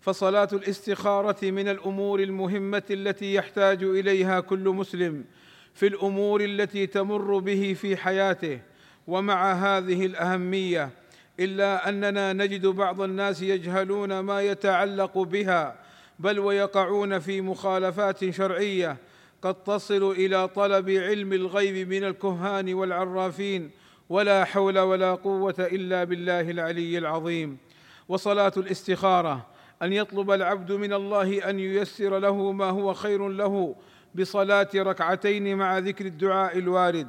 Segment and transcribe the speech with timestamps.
[0.00, 5.24] فصلاة الاستخارة من الأمور المهمة التي يحتاج إليها كل مسلم
[5.74, 8.60] في الأمور التي تمر به في حياته.
[9.06, 10.90] ومع هذه الأهمية
[11.40, 15.78] إلا أننا نجد بعض الناس يجهلون ما يتعلق بها
[16.18, 18.96] بل ويقعون في مخالفات شرعية
[19.42, 23.70] قد تصل إلى طلب علم الغيب من الكهان والعرافين
[24.08, 27.58] ولا حول ولا قوة إلا بالله العلي العظيم.
[28.08, 29.46] وصلاة الاستخارة
[29.82, 33.76] أن يطلب العبد من الله أن ييسر له ما هو خير له
[34.14, 37.08] بصلاة ركعتين مع ذكر الدعاء الوارد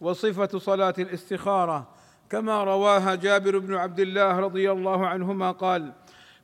[0.00, 1.88] وصفة صلاة الاستخارة.
[2.30, 5.92] كما رواها جابر بن عبد الله رضي الله عنهما قال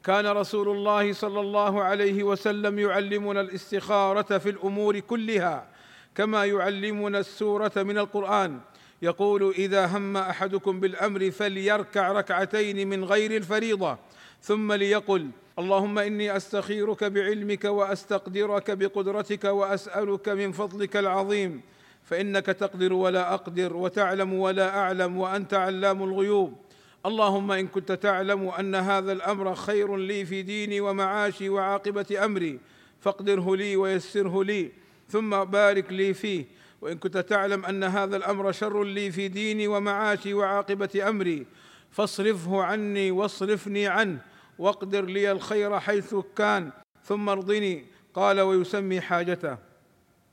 [0.04, 5.66] كان رسول الله صلى الله عليه وسلم يعلمنا الاستخارة في الأمور كلها
[6.14, 8.60] كما يعلمنا السورة من القرآن.
[9.02, 13.98] يقول إذا هم أحدكم بالأمر فليركع ركعتين من غير الفريضة
[14.40, 21.60] ثم ليقل اللهم إني أستخيرك بعلمك وأستقدرك بقدرتك وأسألك من فضلك العظيم
[22.04, 26.58] فإنك تقدر ولا أقدر وتعلم ولا أعلم وأنت علام الغيوب.
[27.06, 32.60] اللهم إن كنت تعلم أن هذا الأمر خير لي في ديني ومعاشي وعاقبة أمري
[33.00, 34.70] فاقدره لي ويسره لي
[35.08, 36.44] ثم بارك لي فيه.
[36.80, 41.46] وإن كنت تعلم أن هذا الأمر شر لي في ديني ومعاشي وعاقبة أمري
[41.90, 44.35] فاصرفه عني واصرفني عنه.
[44.58, 46.70] واقدر لي الخير حيث كان
[47.04, 47.84] ثم ارضني
[48.14, 49.56] قال ويسمي حاجته.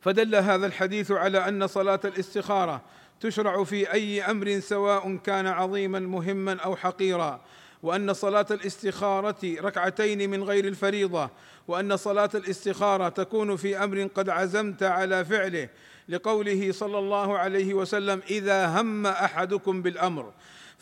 [0.01, 2.81] فدل هذا الحديث على أن صلاة الاستخارة
[3.19, 7.41] تشرع في أي أمر سواء كان عظيما مهما أو حقيرا
[7.83, 11.29] وأن صلاة الاستخارة ركعتين من غير الفريضة
[11.67, 15.69] وأن صلاة الاستخارة تكون في أمر قد عزمت على فعله
[16.09, 20.33] لقوله صلى الله عليه وسلم إذا هم أحدكم بالأمر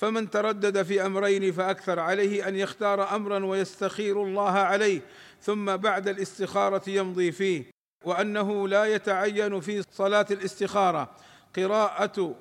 [0.02, 5.02] فمن تردد في أمرين فأكثر عليه أن يختار أمرا ويستخير الله عليه
[5.42, 7.64] ثم بعد الاستخارة يمضي فيه
[8.06, 11.10] وأنه لا يتعين في صلاة الاستخارة.
[11.56, 12.36] قراءة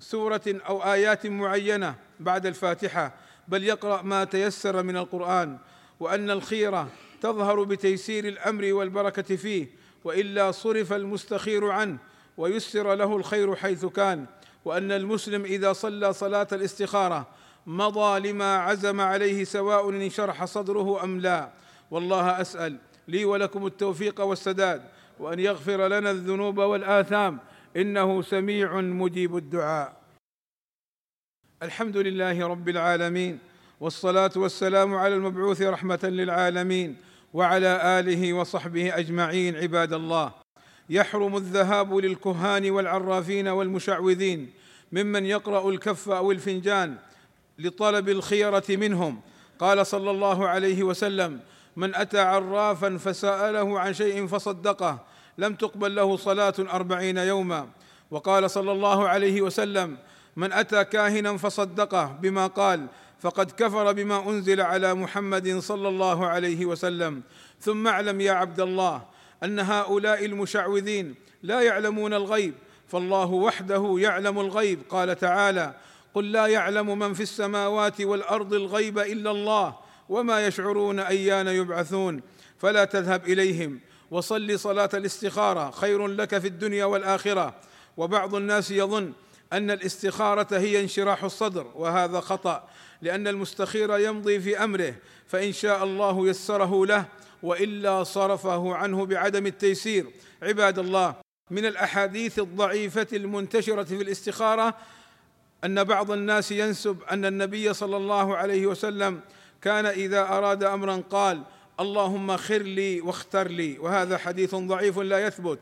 [0.00, 3.14] سورة أو آيات معينة بعد الفاتحة
[3.48, 5.58] بل يقرأ ما تيسر من القرآن
[6.00, 6.88] وأن الخيره
[7.22, 9.66] تظهر بتيسير الأمر والبركة فيه
[10.04, 11.98] وإلا صرف المستخير عنه
[12.36, 14.26] ويسر له الخير حيث كان.
[14.66, 17.26] وأن المسلم إذا صلى صلاة الاستخارة
[17.66, 21.50] مضى لما عزم عليه سواء انشرح صدره أم لا.
[21.90, 22.78] والله أسأل
[23.08, 24.82] لي ولكم التوفيق والسداد
[25.20, 27.38] وأن يغفر لنا الذنوب والآثام.
[27.76, 29.96] إنه سميع مجيب الدعاء.
[31.62, 33.38] الحمد لله رب العالمين
[33.80, 36.96] والصلاة والسلام على المبعوث رحمة للعالمين
[37.34, 40.45] وعلى آله وصحبه أجمعين عباد الله.
[40.90, 44.50] يحرم الذهاب للكهان والعرافين والمشعوذين
[44.92, 46.96] ممن يقرأ الكف أو الفنجان
[47.58, 49.20] لطلب الخيرة منهم.
[49.58, 51.40] قال صلى الله عليه وسلم
[51.76, 54.98] من أتى عرافا فسأله عن شيء فصدقه
[55.38, 57.68] لم تقبل له صلاة أربعين يوما.
[58.10, 59.96] وقال صلى الله عليه وسلم
[60.36, 62.86] من أتى كاهنا فصدقه بما قال
[63.20, 67.22] فقد كفر بما أنزل على محمد صلى الله عليه وسلم.
[67.60, 69.02] ثم اعلم يا عبد الله
[69.44, 72.54] أن هؤلاء المشعوذين لا يعلمون الغيب
[72.88, 74.78] فالله وحده يعلم الغيب.
[74.88, 75.74] قال تعالى
[76.14, 79.76] قل لا يعلم من في السماوات والأرض الغيب إلا الله
[80.08, 82.22] وما يشعرون أيان يبعثون.
[82.58, 83.80] فلا تذهب إليهم.
[84.10, 85.70] وصل صلاة الاستخارة.
[85.70, 87.54] خير لك في الدنيا والآخرة.
[87.96, 89.12] وبعض الناس يظن
[89.52, 92.68] أن الاستخارة هي انشراح الصدر وهذا خطأ
[93.02, 94.94] لأن المستخير يمضي في أمره
[95.26, 97.04] فإن شاء الله يسره له.
[97.42, 100.06] وإلا صرفه عنه بعدم التيسير.
[100.42, 101.14] عباد الله
[101.50, 104.74] من الأحاديث الضعيفة المنتشرة في الاستخارة
[105.64, 109.20] أن بعض الناس ينسب أن النبي صلى الله عليه وسلم
[109.62, 111.42] كان إذا أراد أمرا قال
[111.80, 113.78] اللهم خر لي واختر لي.
[113.78, 115.58] وهذا حديث ضعيف لا يثبت.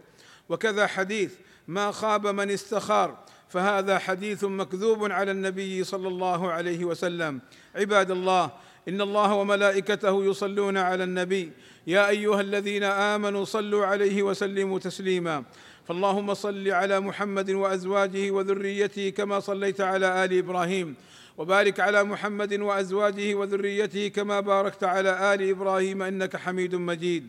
[0.49, 1.35] وكذا حديث
[1.69, 3.19] ما خاب من استخار.
[3.49, 7.41] فهذا حديث مكذوب على النبي صلى الله عليه وسلم.
[7.75, 8.51] عباد الله
[8.89, 11.53] إن الله وملائكته يصلون على النبي.
[11.87, 15.45] يا أيها الذين آمنوا صلوا عليه وسلموا تسليما.
[15.85, 20.95] فاللهم صل على محمد وأزواجه وذريته كما صليت على آل إبراهيم.
[21.39, 27.29] وبارك على محمد وأزواجه وذريته كما باركت على آل إبراهيم إنك حميد مجيد.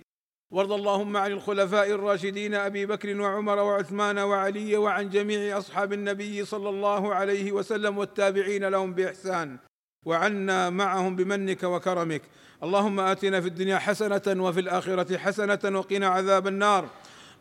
[0.51, 6.69] وارض اللهم عن الخلفاء الراشدين أبي بكر وعمر وعثمان وعلي وعن جميع أصحاب النبي صلى
[6.69, 9.57] الله عليه وسلم والتابعين لهم بإحسان.
[10.05, 12.21] وعنا معهم بمنك وكرمك.
[12.63, 16.89] اللهم آتنا في الدنيا حسنة وفي الآخرة حسنة وقنا عذاب النار.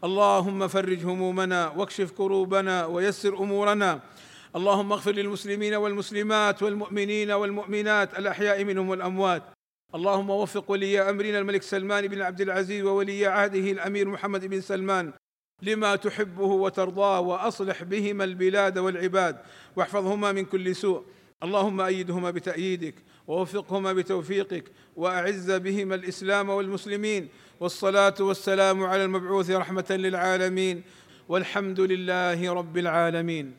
[0.05, 4.01] اللهم فرج همومنا واكشف كروبنا ويسر أمورنا.
[4.57, 9.43] اللهم اغفر للمسلمين والمسلمات والمؤمنين والمؤمنات الأحياء منهم والأموات.
[9.95, 15.13] اللهم وفق ولي أمرنا الملك سلمان بن عبد العزيز وولي عهده الأمير محمد بن سلمان
[15.63, 19.37] لما تحبه وترضاه وأصلح بهما البلاد والعباد
[19.77, 21.05] واحفظهما من كل سوء.
[21.43, 22.95] اللهم أيدهما بتأييدك
[23.27, 24.65] ووفقهما بتوفيقك
[24.97, 27.29] وأعز بهما الإسلام والمسلمين
[27.61, 30.83] والصلاة والسلام على المبعوث رحمة للعالمين
[31.29, 33.55] والحمد لله رب العالمين